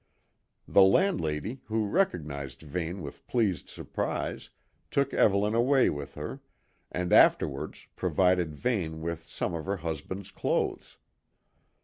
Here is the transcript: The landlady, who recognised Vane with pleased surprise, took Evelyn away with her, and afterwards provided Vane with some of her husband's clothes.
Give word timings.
The 0.67 0.81
landlady, 0.81 1.61
who 1.65 1.85
recognised 1.85 2.63
Vane 2.63 3.03
with 3.03 3.27
pleased 3.27 3.69
surprise, 3.69 4.49
took 4.89 5.13
Evelyn 5.13 5.53
away 5.53 5.91
with 5.91 6.15
her, 6.15 6.41
and 6.91 7.13
afterwards 7.13 7.85
provided 7.95 8.55
Vane 8.55 9.01
with 9.01 9.29
some 9.29 9.53
of 9.53 9.67
her 9.67 9.77
husband's 9.77 10.31
clothes. 10.31 10.97